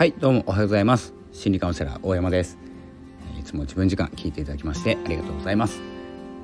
[0.00, 1.12] はいどうもおはようございます。
[1.30, 2.56] 心理カウンセラー大山です。
[3.38, 5.78] いつも自分時間聞いていただきましてありがとうございます、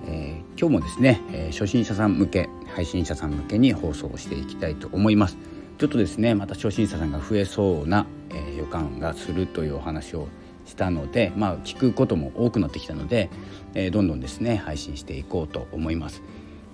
[0.06, 5.38] えー、今日もですね、えー、初心者さん向け配信者さん向けに放送をしていきたいと思います。
[5.79, 10.29] ちょっとですねまた初心者さんが増えそうな、えー、予感がするというお話を
[10.66, 13.30] したのでまあ聞くことも多くなってきたので、
[13.73, 16.20] えー、どんどんですね配信していこうと思います。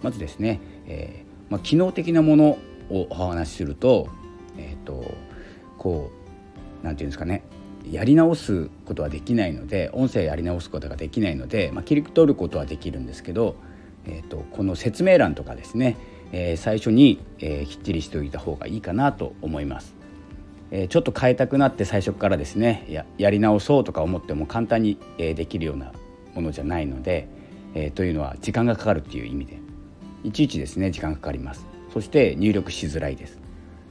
[0.02, 2.58] まずですね、えーまあ、機能的なもの
[2.90, 4.08] をお話しすると
[4.58, 5.14] えっ、ー、と
[5.78, 6.21] こう
[6.82, 7.42] 何て言うんですかね
[7.90, 13.56] やり直すことはできないので音声やり直すことができないので、まあ、切り取ることはできるんですけど、
[14.06, 15.96] えーと、この説明欄とかですね、
[16.32, 19.94] えー、最初に、えー、きっちりしておいた方がいいかなと思います。
[20.70, 25.92] えー、ちょっと変えたくなって最初からですねややり直そうとか思っても簡単に、えできるような
[26.34, 27.28] ものじゃないので、
[27.74, 29.58] えというのは時間がかかるっていう意味で
[30.24, 33.38] いちいちですね時間がかかりますそして入力しづらいです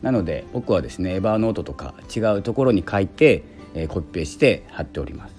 [0.01, 5.35] なので僕はですねエバーノートとか違うところに書いて、えー、コピペして貼っております。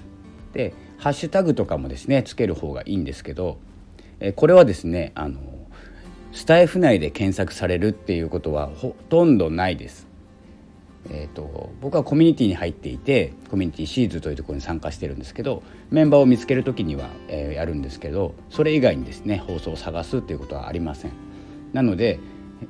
[0.52, 3.58] でハッシュタグとかもですねつける方がいいんですけど、
[4.20, 5.40] えー、これはですねあの
[6.32, 10.12] スタイフ内で検索されるっていうことはほとんどないです。
[11.10, 21.12] えーと、僕はコミュニティに入っていてコミュニティシーズというところに参加してるんですけどメンバーを見つける時には、えー、やるんですけどそれ以外にですね放送を探すっていうことはありません。
[21.72, 22.20] なので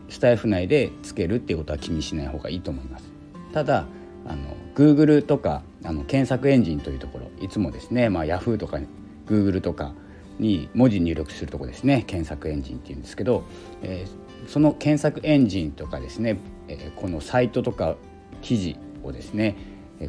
[0.09, 3.11] スタイフ内でつけるっていうことは気にしない方がいいと思います。
[3.53, 3.87] ただ
[4.27, 8.79] あの Google とかあの検索エンジンというところいつもですね、まあ、Yahoo とか
[9.27, 9.95] Google とか
[10.39, 13.45] に文字入力するとこですね検索エンジンっていうんですけど、
[13.83, 17.97] えー、その検索エンジンとかですね、えー、このサイトとか
[18.41, 19.57] 記事をですね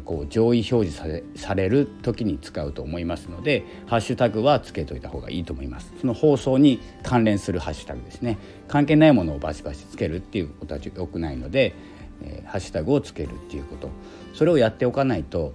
[0.00, 5.92] こう上位表示されされる時に使うと思いますのでハッシュタグはつけといた方がいいと思います。
[6.00, 8.38] その放送に関連するハッシュタグですね。
[8.68, 11.74] 関係ないものをバシバシつけるっていうことは良くないので、
[12.22, 13.90] えー、ハッシュタグをつけるっていうこと。
[14.32, 15.52] それをやっておかないと、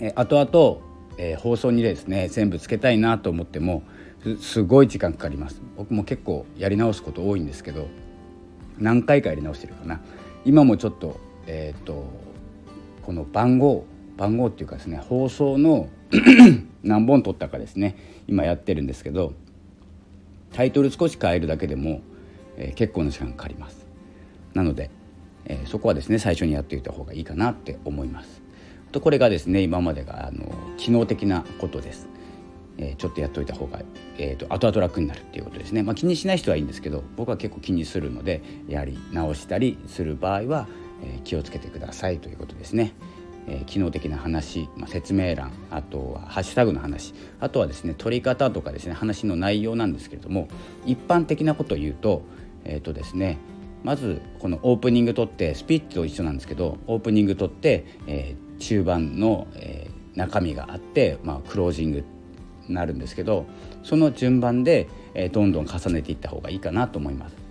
[0.00, 3.82] えー、後々、えー、放送にですね全部つけたいなと思っても
[4.40, 5.60] すごい時間かかります。
[5.76, 7.88] 僕も結構やり直すこと多いんですけど
[8.78, 10.00] 何回かやり直してるかな。
[10.44, 12.31] 今もちょっとえっ、ー、と
[13.02, 13.84] この番号
[14.16, 15.88] 番号っていうかですね放送の
[16.82, 17.96] 何本取ったかですね
[18.28, 19.32] 今やってるんですけど
[20.52, 22.02] タイトル少し変えるだけでも、
[22.56, 23.86] えー、結構な時間かかります。
[24.52, 24.90] なので、
[25.46, 28.42] えー、そこはですね最初にやっておいた方がいいかなって思います。
[28.92, 32.08] とこれがですね今までがあの機能的なことです、
[32.78, 33.80] えー、ちょっとやっておいた方が、
[34.18, 40.68] えーと、後々楽になるっていうことですね、まあ、気にしない人はいいんですけど僕は結構気にするのでやり直したりする場合は
[41.02, 42.92] え気をつけてくださいということですね。
[43.48, 50.46] え、機能的な話、まあ、説明欄あとはハッシュタグの話あとはですね取り方とかですね話の内容なんですけれども
[50.86, 52.22] 一般的なことを言うと,、
[52.64, 53.38] えーとですね、
[53.82, 62.04] まずこのオープニング取ってスピッチと一緒なんですけどオープニング取って、えー、中盤の、えー、中身があって、まあ、クロージング
[62.68, 63.46] になるんですけど
[63.82, 67.41] その順番で、え、どんどん重ねていった方がいいかなと思います。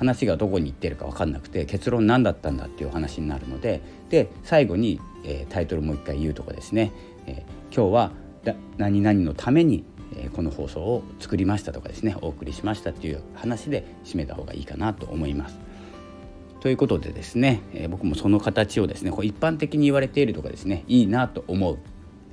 [0.00, 6.90] 話がどこに行ってるか分かんなくて結論何だったんだっていう話になるのでで最後に、えー、タイトルもう一回言うとかですね、
[7.26, 8.12] えー、今日は
[8.78, 9.84] 何々のために、
[10.16, 15.58] えー、この放送を作りましたとかですねお送りしましたっていう話で締めた方がいいかなと思います。
[16.60, 21.78] ということでですね、え、僕もその形をですねこう一般的に言われているとかですねいいなと思う、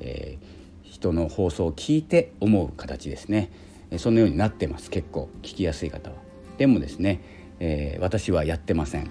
[0.01, 0.37] え、
[0.83, 3.51] 人の放送を聞いて思う形ですね、
[3.91, 6.15] えそのようになってます結構聞きやすい方は。
[6.57, 9.09] でもですねえー、私はやってません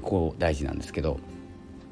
[0.00, 1.20] こう大事なんですけど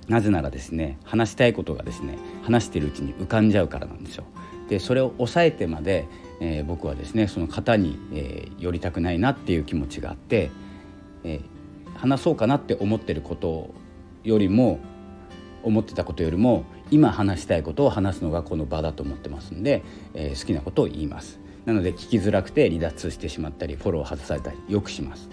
[0.08, 4.24] なぜならですね話したいことがですね話してるうちに浮かんじゃうからなんですよ。
[4.68, 6.06] でそれを抑えてまで、
[6.40, 10.50] えー、僕はですねその方に、えー、寄りたくないなっていう気持ちがあって、
[11.24, 13.74] えー、話そうかなって思ってること
[14.24, 14.80] よりも
[15.62, 19.84] 思ってたことよりも今話したいことを話すのがこの場だと思ってますんで、
[20.14, 21.38] え好きなことを言います。
[21.66, 25.28] なので聞きづらくて離脱してしまったりフォロー外されたりよくします。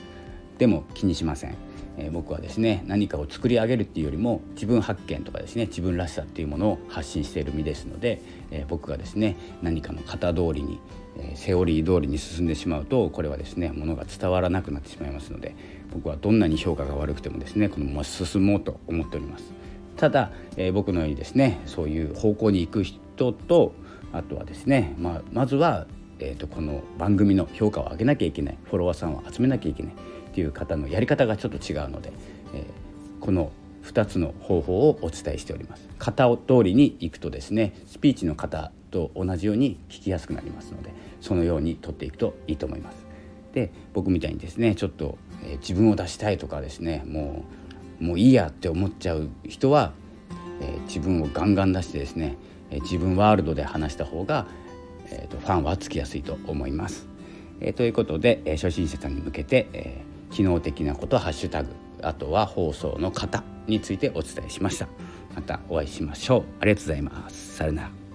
[0.57, 1.55] でも気にしません、
[1.97, 8.21] えー、僕はですね何かを作り上げるっていうよりも自分発見とかですね自分らしさっていうものを発信している身ですので、
[8.51, 10.79] えー、僕がですね何かの型通りに、
[11.17, 15.55] えー、セオリー通りに進んでしまうとこれはですねものが伝わらなくなってしまいますので
[15.93, 19.53] 僕はどんなに評価が悪くてもですねこのまま進もうと思っております。
[19.95, 23.73] ただ、え僕のようにですねそういう方向に行く人と
[24.13, 25.87] あとはですね、まあ、まずは
[26.19, 29.93] えーと、この番組の評価を上げなきゃいけないフォロワーさんを集めなきゃいけない
[30.37, 32.13] ていう方のやり方がちょっと違うので、
[32.53, 33.51] えー、この
[33.85, 43.05] 2つの方法をお伝えしております型通りにいくとですねスピーチの方と同じように聞きやすくなりますのでそのように取っていくといいと思います
[43.53, 47.45] で僕みたいにですねちょっと、えー、自分を出したいとかですねも
[47.99, 49.91] うもういいやって思っちゃう人は
[50.61, 52.37] え自分をガンガン出してですね、
[52.71, 54.47] え自分ワールドで話した方が、
[55.09, 57.07] えーと、ファンはつきやすいと思います。
[57.59, 60.01] え、ということで、え初心者さんに向けて、え
[60.31, 61.69] 機能的なことハッシュタグ
[62.01, 64.87] あとは放送の型についてお伝えしました。
[65.35, 66.43] またお会いしましょう。
[66.59, 67.57] ありがとうございます。
[67.57, 68.06] さよなら。